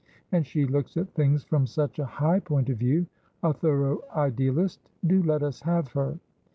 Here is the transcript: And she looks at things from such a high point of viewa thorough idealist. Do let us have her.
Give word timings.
And 0.31 0.47
she 0.47 0.65
looks 0.65 0.97
at 0.97 1.13
things 1.13 1.43
from 1.43 1.67
such 1.67 1.99
a 1.99 2.05
high 2.05 2.39
point 2.39 2.71
of 2.71 2.79
viewa 2.79 3.05
thorough 3.53 3.99
idealist. 4.15 4.89
Do 5.05 5.21
let 5.21 5.43
us 5.43 5.61
have 5.61 5.89
her. 5.89 6.17